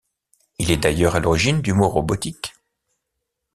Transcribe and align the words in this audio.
Il 0.57 0.71
est 0.71 0.77
d'ailleurs 0.77 1.13
à 1.15 1.19
l'origine 1.19 1.61
du 1.61 1.73
mot 1.73 1.87
robotique. 1.87 2.55